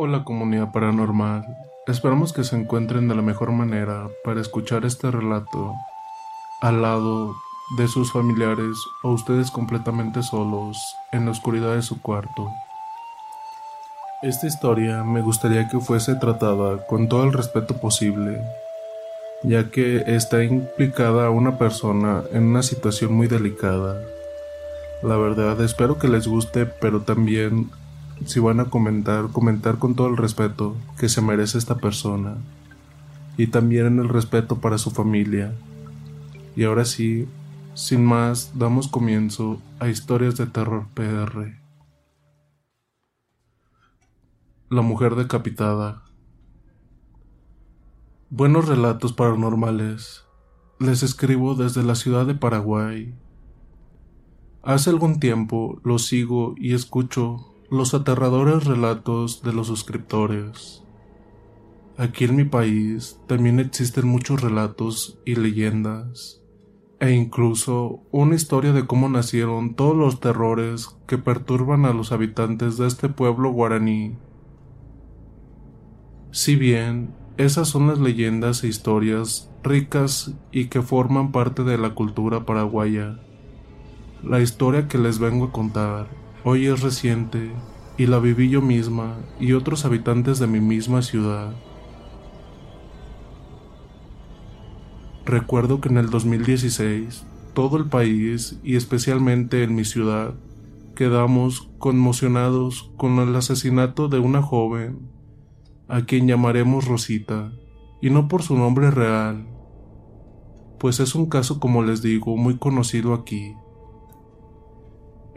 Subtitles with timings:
[0.00, 1.44] Hola comunidad paranormal,
[1.88, 5.74] esperamos que se encuentren de la mejor manera para escuchar este relato
[6.60, 7.34] al lado
[7.76, 10.78] de sus familiares o ustedes completamente solos
[11.10, 12.48] en la oscuridad de su cuarto.
[14.22, 18.40] Esta historia me gustaría que fuese tratada con todo el respeto posible,
[19.42, 24.00] ya que está implicada una persona en una situación muy delicada.
[25.02, 27.68] La verdad, espero que les guste, pero también
[28.24, 32.36] si van a comentar, comentar con todo el respeto que se merece esta persona
[33.38, 35.54] y también el respeto para su familia.
[36.56, 37.28] Y ahora sí,
[37.74, 41.54] sin más, damos comienzo a historias de terror PR.
[44.68, 46.02] La mujer decapitada.
[48.28, 50.24] Buenos relatos paranormales.
[50.80, 53.14] Les escribo desde la ciudad de Paraguay.
[54.64, 60.82] Hace algún tiempo lo sigo y escucho los aterradores relatos de los suscriptores.
[61.98, 66.42] Aquí en mi país también existen muchos relatos y leyendas,
[66.98, 72.78] e incluso una historia de cómo nacieron todos los terrores que perturban a los habitantes
[72.78, 74.16] de este pueblo guaraní.
[76.30, 81.94] Si bien esas son las leyendas e historias ricas y que forman parte de la
[81.94, 83.20] cultura paraguaya,
[84.24, 87.52] la historia que les vengo a contar Hoy es reciente
[87.98, 91.54] y la viví yo misma y otros habitantes de mi misma ciudad.
[95.26, 100.36] Recuerdo que en el 2016 todo el país y especialmente en mi ciudad
[100.96, 105.00] quedamos conmocionados con el asesinato de una joven
[105.86, 107.52] a quien llamaremos Rosita
[108.00, 109.46] y no por su nombre real,
[110.78, 113.52] pues es un caso como les digo muy conocido aquí.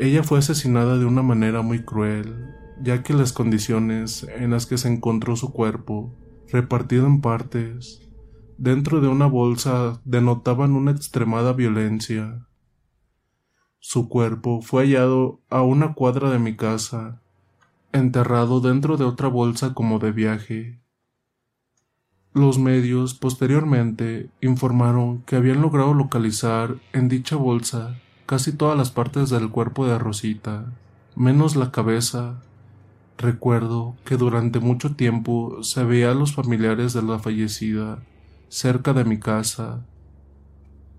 [0.00, 4.78] Ella fue asesinada de una manera muy cruel, ya que las condiciones en las que
[4.78, 6.16] se encontró su cuerpo,
[6.50, 8.08] repartido en partes,
[8.56, 12.46] dentro de una bolsa denotaban una extremada violencia.
[13.78, 17.20] Su cuerpo fue hallado a una cuadra de mi casa,
[17.92, 20.80] enterrado dentro de otra bolsa como de viaje.
[22.32, 28.00] Los medios posteriormente informaron que habían logrado localizar en dicha bolsa
[28.30, 30.66] casi todas las partes del cuerpo de Rosita,
[31.16, 32.36] menos la cabeza.
[33.18, 37.98] Recuerdo que durante mucho tiempo se veía a los familiares de la fallecida
[38.48, 39.80] cerca de mi casa,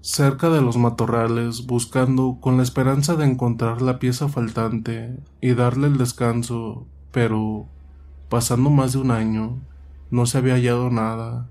[0.02, 5.88] cerca de los matorrales, buscando con la esperanza de encontrar la pieza faltante y darle
[5.88, 7.66] el descanso, pero
[8.28, 9.58] pasando más de un año,
[10.10, 11.48] no se había hallado nada.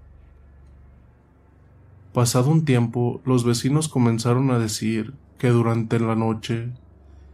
[2.13, 6.69] Pasado un tiempo, los vecinos comenzaron a decir que durante la noche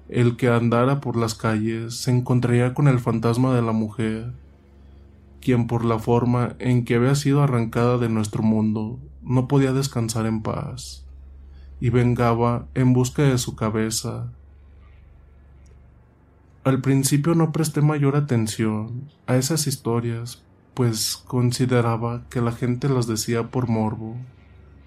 [0.08, 4.32] el que andara por las calles se encontraría con el fantasma de la mujer,
[5.40, 10.24] quien por la forma en que había sido arrancada de nuestro mundo no podía descansar
[10.26, 11.04] en paz,
[11.80, 14.30] y vengaba en busca de su cabeza.
[16.62, 20.44] Al principio no presté mayor atención a esas historias,
[20.74, 24.14] pues consideraba que la gente las decía por morbo,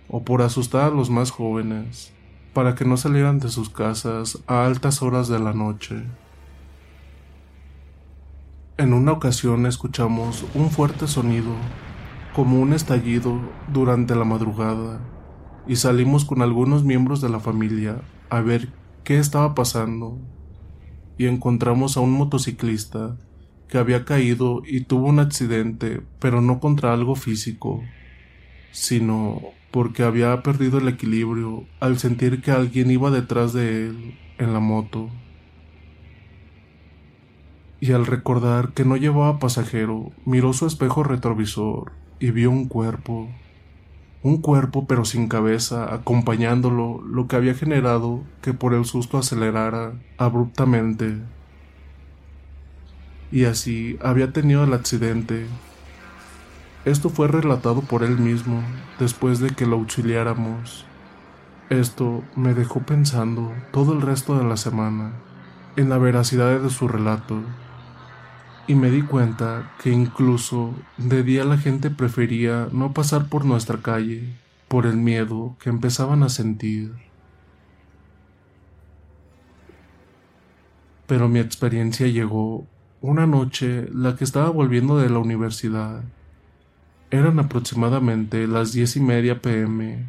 [0.08, 2.14] o por asustar a los más jóvenes,
[2.54, 6.04] para que no salieran de sus casas a altas horas de la noche.
[8.78, 11.52] En una ocasión escuchamos un fuerte sonido,
[12.34, 13.40] como un estallido,
[13.72, 15.02] durante la madrugada,
[15.68, 18.70] y salimos con algunos miembros de la familia a ver
[19.04, 20.18] qué estaba pasando,
[21.18, 23.18] y encontramos a un motociclista
[23.68, 27.84] que había caído y tuvo un accidente, pero no contra algo físico,
[28.72, 34.54] sino porque había perdido el equilibrio al sentir que alguien iba detrás de él en
[34.54, 35.10] la moto.
[37.82, 43.30] Y al recordar que no llevaba pasajero, miró su espejo retrovisor y vio un cuerpo.
[44.22, 49.94] Un cuerpo pero sin cabeza acompañándolo, lo que había generado que por el susto acelerara
[50.18, 51.20] abruptamente.
[53.32, 55.46] Y así había tenido el accidente.
[56.86, 58.64] Esto fue relatado por él mismo
[59.00, 60.86] después de que lo auxiliáramos.
[61.70, 65.12] Esto me dejó pensando todo el resto de la semana
[65.76, 67.42] en la veracidad de su relato
[68.66, 73.80] y me di cuenta que incluso de día la gente prefería no pasar por nuestra
[73.80, 74.36] calle
[74.68, 76.94] por el miedo que empezaban a sentir.
[81.08, 82.68] Pero mi experiencia llegó
[83.02, 86.04] una noche la que estaba volviendo de la universidad.
[87.12, 90.06] Eran aproximadamente las diez y media pm,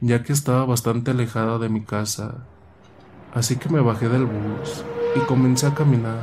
[0.00, 2.46] ya que estaba bastante alejada de mi casa,
[3.34, 4.84] así que me bajé del bus
[5.16, 6.20] y comencé a caminar.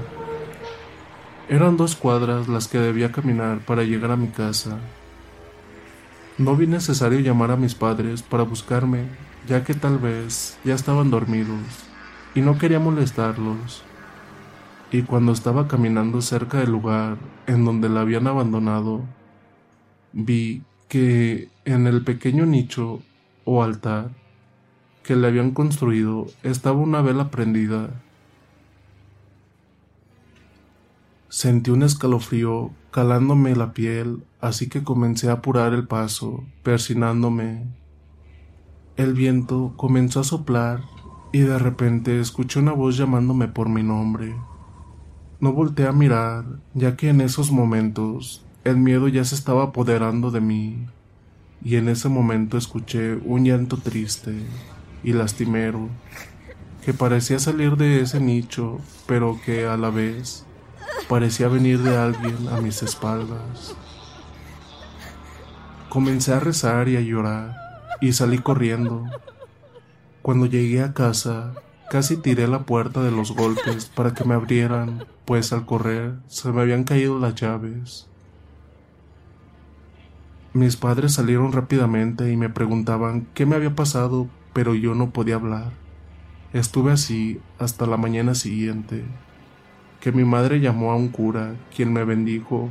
[1.50, 4.78] Eran dos cuadras las que debía caminar para llegar a mi casa.
[6.38, 9.08] No vi necesario llamar a mis padres para buscarme,
[9.46, 11.60] ya que tal vez ya estaban dormidos
[12.34, 13.84] y no quería molestarlos.
[14.90, 19.04] Y cuando estaba caminando cerca del lugar en donde la habían abandonado,
[20.14, 23.02] vi que en el pequeño nicho
[23.46, 24.12] o altar
[25.04, 27.90] que le habían construido estaba una vela prendida
[31.30, 37.68] Sentí un escalofrío calándome la piel, así que comencé a apurar el paso, persinándome.
[38.96, 40.84] El viento comenzó a soplar
[41.34, 44.36] y de repente escuché una voz llamándome por mi nombre.
[45.42, 50.32] No volteé a mirar, ya que en esos momentos el miedo ya se estaba apoderando
[50.32, 50.88] de mí,
[51.64, 54.36] y en ese momento escuché un llanto triste
[55.04, 55.90] y lastimero,
[56.84, 60.46] que parecía salir de ese nicho, pero que a la vez
[61.10, 63.76] parecía venir de alguien a mis espaldas.
[65.90, 67.56] Comencé a rezar y a llorar
[68.02, 69.06] y salí corriendo.
[70.22, 71.54] Cuando llegué a casa,
[71.90, 76.52] casi tiré la puerta de los golpes para que me abrieran, pues al correr se
[76.52, 78.08] me habían caído las llaves.
[80.58, 85.36] Mis padres salieron rápidamente y me preguntaban qué me había pasado, pero yo no podía
[85.36, 85.72] hablar.
[86.52, 89.06] Estuve así hasta la mañana siguiente
[90.00, 92.70] que mi madre llamó a un cura, quien me bendijo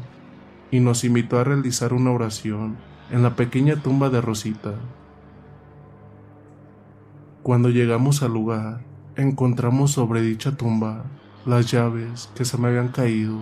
[0.72, 2.74] y nos invitó a realizar una oración
[3.12, 4.74] en la pequeña tumba de Rosita.
[7.44, 8.80] Cuando llegamos al lugar,
[9.14, 11.04] encontramos sobre dicha tumba
[11.44, 13.38] las llaves que se me habían caído.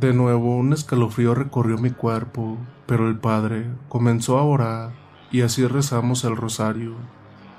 [0.00, 2.56] De nuevo un escalofrío recorrió mi cuerpo,
[2.86, 4.92] pero el padre comenzó a orar
[5.30, 6.94] y así rezamos el rosario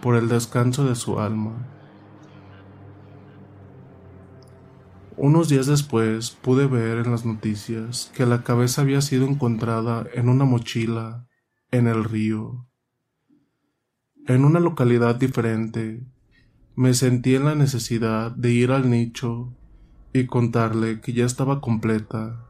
[0.02, 1.68] por el descanso de su alma.
[5.18, 10.28] Unos días después pude ver en las noticias que la cabeza había sido encontrada en
[10.28, 11.28] una mochila
[11.70, 12.68] en el río.
[14.26, 16.08] En una localidad diferente,
[16.76, 19.56] me sentí en la necesidad de ir al nicho
[20.14, 22.46] y contarle que ya estaba completa,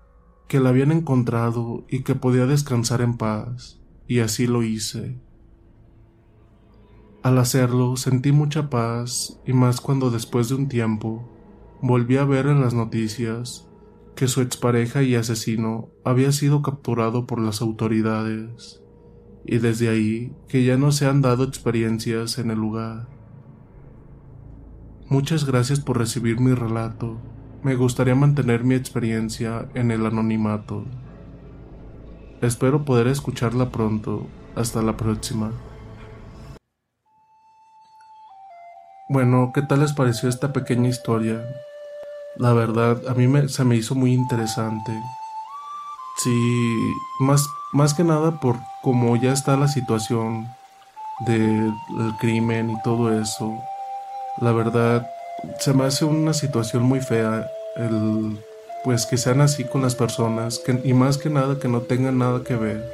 [0.47, 5.17] que la habían encontrado y que podía descansar en paz, y así lo hice.
[7.23, 11.29] Al hacerlo sentí mucha paz y más cuando después de un tiempo
[11.81, 13.67] volví a ver en las noticias
[14.15, 18.81] que su expareja y asesino había sido capturado por las autoridades,
[19.45, 23.07] y desde ahí que ya no se han dado experiencias en el lugar.
[25.09, 27.17] Muchas gracias por recibir mi relato.
[27.63, 30.83] Me gustaría mantener mi experiencia en el anonimato.
[32.41, 34.25] Espero poder escucharla pronto.
[34.55, 35.51] Hasta la próxima.
[39.09, 41.45] Bueno, ¿qué tal les pareció esta pequeña historia?
[42.37, 44.91] La verdad, a mí me, se me hizo muy interesante.
[46.17, 50.47] Sí, más, más que nada por cómo ya está la situación
[51.27, 51.73] del
[52.19, 53.53] crimen y todo eso.
[54.39, 55.07] La verdad,
[55.59, 58.37] se me hace una situación muy fea el
[58.83, 62.43] pues que sean así con las personas y más que nada que no tengan nada
[62.43, 62.91] que ver.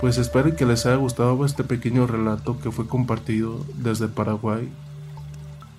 [0.00, 4.68] Pues espero que les haya gustado este pequeño relato que fue compartido desde Paraguay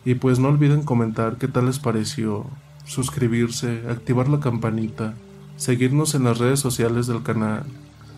[0.03, 2.45] y pues no olviden comentar qué tal les pareció,
[2.85, 5.13] suscribirse, activar la campanita,
[5.55, 7.63] seguirnos en las redes sociales del canal.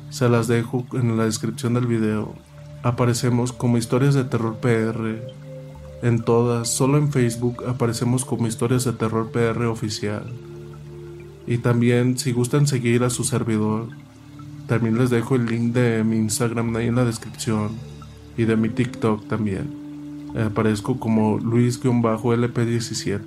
[0.10, 2.34] Se las dejo en la descripción del video.
[2.84, 5.22] Aparecemos como Historias de Terror PR.
[6.01, 10.25] En todas, solo en Facebook aparecemos como Historias de Terror PR oficial.
[11.46, 13.89] Y también si gustan seguir a su servidor,
[14.67, 17.72] También les dejo el link de mi Instagram ahí en la descripción
[18.38, 19.81] y de mi TikTok también.
[20.34, 23.20] Eh, aparezco como Luis-LP17.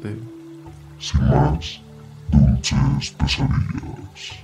[0.99, 1.83] Sin más,
[2.31, 4.44] dulces pesadillas.